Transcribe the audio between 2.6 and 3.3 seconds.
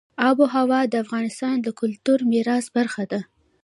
برخه ده.